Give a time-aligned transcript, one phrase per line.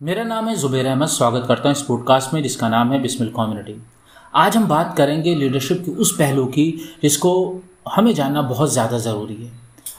[0.00, 3.28] मेरा नाम है जुबेर अहमद, स्वागत करता हूँ इस पॉडकास्ट में जिसका नाम है बिस्मिल
[3.28, 3.74] कम्युनिटी
[4.34, 6.64] आज हम बात करेंगे लीडरशिप की उस पहलू की
[7.02, 7.32] जिसको
[7.88, 9.50] हमें जानना बहुत ज़्यादा ज़रूरी है।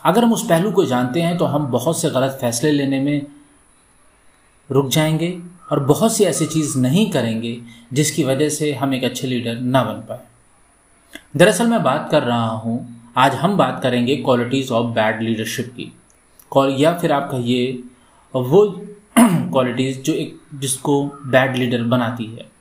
[0.06, 3.26] अगर हम उस पहलू को जानते हैं तो हम बहुत से गलत फैसले लेने में
[4.70, 5.40] रुक जाएँगे
[5.72, 7.58] और बहुत सी ऐसी चीज़ नहीं करेंगे
[7.94, 10.20] जिसकी वजह से हम एक अच्छे लीडर ना बन पाए।
[11.38, 12.76] दरअसल मैं बात कर रहा हूँ,
[13.18, 15.92] आज हम बात करेंगे क्वालिटीज़ ऑफ़ बैड लीडरशिप की।
[16.58, 17.72] या फिर आप कहिए,
[18.36, 18.82] वो
[19.20, 22.52] क्वालिटीज़ जो एक, जिसको बैड लीडर बनाती है।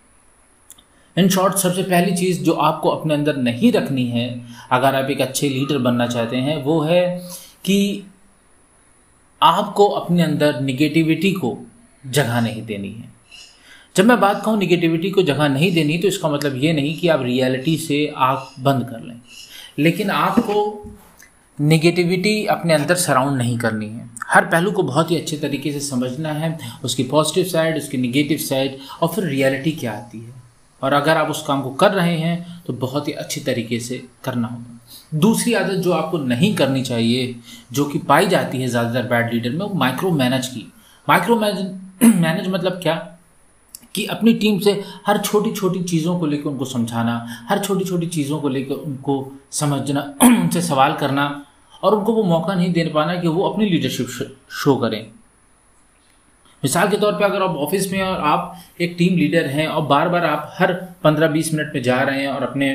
[1.18, 5.20] इन शॉर्ट सबसे पहली चीज़ जो आपको अपने अंदर नहीं रखनी है, अगर आप एक
[5.20, 7.18] अच्छे लीडर बनना चाहते हैं, वो है
[7.64, 8.06] कि
[9.42, 11.58] आपको अपने अंदर निगेटिविटी को
[12.06, 13.12] जगह नहीं देनी है।
[13.96, 17.08] जब मैं बात कहूँ निगेटिविटी को जगह नहीं देनी तो इसका मतलब ये नहीं कि
[17.08, 19.20] आप रियलिटी से आँख बंद कर लें।
[19.78, 20.86] लेकिन आपको
[21.60, 25.80] निगेटिविटी अपने अंदर सराउंड नहीं करनी है। हर पहलू को बहुत ही अच्छे तरीके से
[25.80, 30.34] समझना है, उसकी पॉजिटिव साइड उसकी निगेटिव साइड और फिर रियलिटी क्या आती है।
[30.82, 34.02] और अगर आप उस काम को कर रहे हैं तो बहुत ही अच्छी तरीके से
[34.24, 37.36] करना होगा। दूसरी आदत जो आपको नहीं करनी चाहिए,
[37.72, 40.72] जो कि पाई जाती है ज़्यादातर बैड लीडर में, वो माइक्रो मैनेज की।
[41.08, 43.16] माइक्रो मैनेज मैनेज मतलब क्या?
[43.94, 48.06] कि अपनी टीम से हर छोटी छोटी चीज़ों को लेकर उनको समझाना, हर छोटी छोटी
[48.06, 51.46] चीज़ों को लेकर उनको समझना, उनसे सवाल करना
[51.82, 54.08] और उनको वो मौका नहीं दे पाना कि वो अपनी लीडरशिप
[54.52, 55.04] शो करें।
[56.62, 59.82] मिसाल के तौर पे अगर आप ऑफ़िस में और आप एक टीम लीडर हैं और
[59.82, 60.72] बार बार आप हर
[61.04, 62.74] पंद्रह बीस मिनट में जा रहे हैं और अपने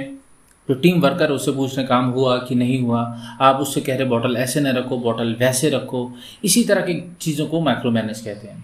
[0.70, 3.02] जो तो टीम वर्कर उससे पूछने काम हुआ कि नहीं हुआ,
[3.42, 6.12] आप उससे कह रहे बॉटल ऐसे न रखो, बॉटल वैसे रखो।
[6.44, 8.64] इसी तरह की चीज़ों को माइक्रो मैनेज कहते हैं।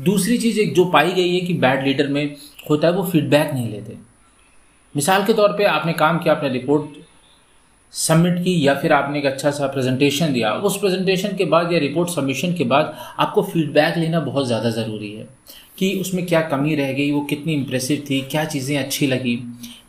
[0.00, 2.36] दूसरी चीज़ एक जो पाई गई है कि बैड लीडर में
[2.70, 3.96] होता है, वो फीडबैक नहीं लेते।
[4.94, 6.96] मिसाल के तौर पे आपने काम किया, आपने रिपोर्ट
[7.94, 11.78] सबमिट की या फिर आपने एक अच्छा सा प्रेजेंटेशन दिया, उस प्रेजेंटेशन के बाद या
[11.78, 15.26] रिपोर्ट सबमिशन के बाद आपको फीडबैक लेना बहुत ज़्यादा ज़रूरी है
[15.78, 19.38] कि उसमें क्या कमी रह गई, वो कितनी इंप्रेसिव थी, क्या चीज़ें अच्छी लगी।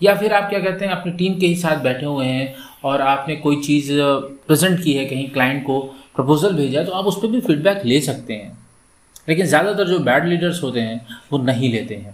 [0.03, 3.01] या फिर आप क्या कहते हैं, अपनी टीम के ही साथ बैठे हुए हैं और
[3.03, 3.91] आपने कोई चीज़
[4.47, 5.79] प्रेजेंट की है कहीं क्लाइंट को
[6.15, 8.57] प्रपोजल भेजा है तो आप उस पर भी फीडबैक ले सकते हैं।
[9.29, 10.99] लेकिन ज़्यादातर जो बैड लीडर्स होते हैं,
[11.31, 12.13] वो नहीं लेते हैं।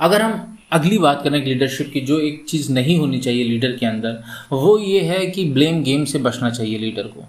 [0.00, 3.86] अगर हम अगली बात करें लीडरशिप की, जो एक चीज़ नहीं होनी चाहिए लीडर के
[3.86, 4.22] अंदर,
[4.52, 7.24] वो ये है कि ब्लेम गेम से बचना चाहिए लीडर को।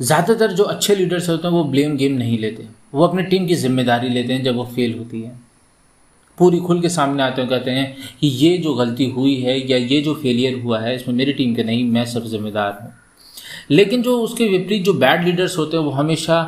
[0.00, 3.54] ज़्यादातर जो अच्छे लीडर्स होते हैं, वो ब्लेम गेम नहीं लेते। वो अपनी टीम की
[3.54, 5.32] ज़िम्मेदारी लेते हैं जब वो फेल होती है।
[6.38, 9.76] पूरी खुल के सामने आते हैं, कहते हैं कि ये जो गलती हुई है या
[9.76, 12.92] ये जो फेलियर हुआ है, इसमें मेरी टीम के नहीं, मैं सब जिम्मेदार हूँ।
[13.70, 16.42] लेकिन जो उसके विपरीत जो बैड लीडर्स होते हैं, वो हमेशा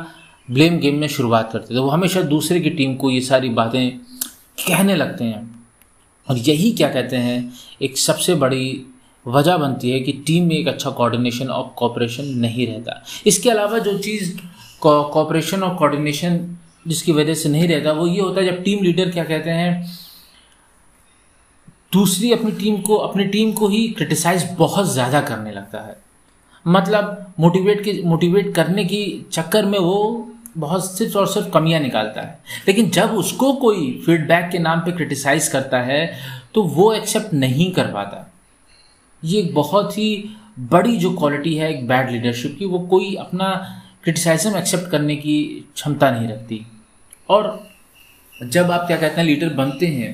[0.47, 4.14] ब्लेम गेम में शुरुआत करते थे वो हमेशा दूसरे की टीम को ये सारी बातें
[4.57, 5.43] कहने लगते हैं।
[6.27, 8.85] और यही क्या कहते हैं, एक सबसे बड़ी
[9.25, 13.79] वजह बनती है कि टीम में एक अच्छा कोऑर्डिनेशन और कॉपरेशन नहीं रहता। इसके अलावा
[13.79, 14.37] जो चीज़
[14.81, 16.39] कॉपरेशन और कोऑर्डिनेशन
[16.87, 19.85] जिसकी वजह से नहीं रहता, वो ये होता है जब टीम लीडर क्या कहते हैं,
[21.93, 25.97] दूसरी अपनी टीम को, अपनी टीम को ही क्रिटिसाइज बहुत ज़्यादा करने लगता है।
[26.65, 32.21] मतलब मोटिवेट के मोटिवेट करने की चक्कर में वो बहुत सिर्फ़ और सिर्फ़ कमियाँ निकालता
[32.21, 36.17] है। लेकिन जब उसको कोई फीडबैक के नाम पे क्रिटिसाइज करता है
[36.53, 38.31] तो वो एक्सेप्ट नहीं कर पाता।
[39.23, 40.29] ये एक बहुत ही
[40.61, 43.49] बड़ी जो क्वालिटी है, एक बैड लीडरशिप की, वो कोई अपना
[44.03, 45.43] क्रिटिसाइजम एक्सेप्ट करने की
[45.75, 46.65] क्षमता नहीं रखती।
[47.29, 47.67] और
[48.43, 50.13] जब आप क्या कहते हैं लीडर बनते हैं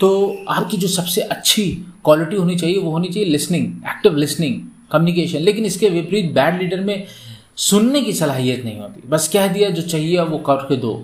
[0.00, 0.08] तो
[0.48, 1.64] आपकी जो सबसे अच्छी
[2.04, 4.60] क्वालिटी होनी चाहिए, वो होनी चाहिए लिसनिंग एक्टिव लिसनिंग
[4.92, 7.06] कम्युनिकेशन लेकिन इसके विपरीत बैड लीडर में
[7.58, 11.02] सुनने की सलाहियत नहीं होती। बस कह दिया, जो चाहिए वो करके दो।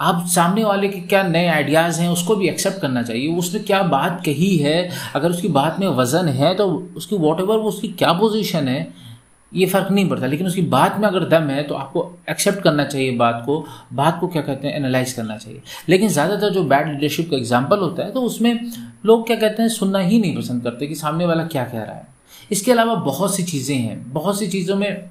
[0.00, 3.82] आप सामने वाले के क्या नए आइडियाज़ हैं, उसको भी एक्सेप्ट करना चाहिए। उसने क्या
[3.84, 4.90] बात कही है?
[5.14, 6.66] अगर उसकी बात में वज़न है तो
[6.96, 9.06] उसकी वॉट एवर वो उसकी क्या पोजीशन है,
[9.52, 12.84] ये फ़र्क नहीं पड़ता। लेकिन उसकी बात में अगर दम है तो आपको एक्सेप्ट करना
[12.84, 13.64] चाहिए बात को।
[13.94, 14.74] बात को क्या कहते हैं?
[14.76, 18.70] एनालाइज करना चाहिए। लेकिन ज़्यादातर जो बैड लीडरशिप का एग्ज़ाम्पल होता है तो उसमें
[19.06, 19.68] लोग क्या कहते हैं?
[19.70, 22.06] सुनना ही नहीं पसंद करते कि सामने वाला क्या कह रहा है।
[22.52, 25.08] इसके अलावा बहुत सी चीज़ें हैं। बहुत सी चीज़ों में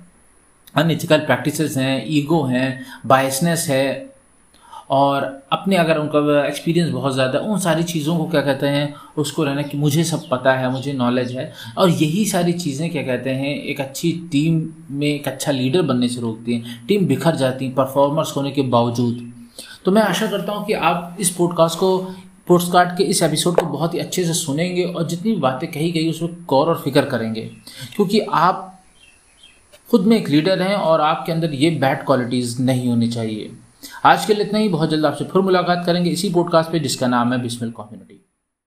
[0.76, 4.16] अनइथिकल प्रैक्टिसेस हैं ईगो हैं बायसनेस है,
[4.90, 9.44] और अपने अगर उनका एक्सपीरियंस बहुत ज़्यादा, उन सारी चीज़ों को क्या कहते हैं, उसको
[9.44, 13.30] रहना कि मुझे सब पता है, मुझे नॉलेज है, और यही सारी चीज़ें क्या कहते
[13.30, 14.62] हैं, एक अच्छी टीम
[14.92, 18.62] में एक अच्छा लीडर बनने से रोकती हैं टीम बिखर जाती हैं परफॉर्मर्स होने के
[18.62, 19.32] बावजूद।
[19.86, 21.98] तो मैं आशा करता हूँ कि आप इस पॉडकास्ट को
[22.48, 26.10] पोस्टकार्ड के इस एपिसोड को बहुत ही अच्छे से सुनेंगे, और जितनी बातें कही गई
[26.10, 27.50] उसमें गौर और फ़िक्र करेंगे।
[27.96, 28.72] क्योंकि आप
[29.96, 33.52] खुद में एक लीडर हैं और आपके अंदर ये बैड क्वालिटीज़ नहीं होनी चाहिए।
[34.06, 37.08] आज के लिए इतना ही। बहुत जल्द आपसे फिर मुलाकात करेंगे। इसी पॉडकास्ट पे, जिसका
[37.08, 38.35] नाम है बिस्मिल कम्युनिटी।